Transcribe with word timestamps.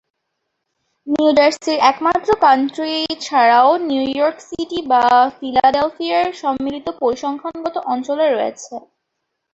New 1.07 1.27
জার্সির 1.37 1.79
একমাত্র 1.91 2.29
county 2.43 2.91
ছাড়াও 3.21 3.69
নিউ 3.87 4.03
ইয়র্ক 4.11 4.37
সিটি 4.47 4.79
বা 4.91 5.03
ফিলাডেলফিয়ার 5.37 6.25
সম্মিলিত 6.41 6.87
পরিসংখ্যানগত 7.01 7.75
অঞ্চলে 7.93 8.25
রয়েছে। 8.29 8.73